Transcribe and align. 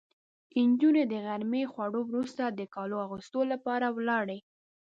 نجونې 0.69 1.03
د 1.07 1.13
غرمې 1.25 1.63
خوړو 1.71 2.01
وروسته 2.09 2.43
د 2.49 2.61
کالو 2.75 2.95
اغوستو 3.05 3.39
لپاره 3.51 3.87
ولاړې. 3.97 4.39